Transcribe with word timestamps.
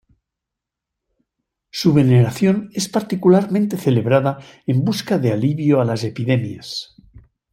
Su 1.69 1.93
veneración 1.93 2.71
es 2.73 2.89
particularmente 2.89 3.77
celebrada 3.77 4.39
en 4.65 4.83
busca 4.83 5.19
de 5.19 5.31
alivio 5.31 5.79
a 5.79 5.85
las 5.85 6.03
epidemias. 6.03 6.95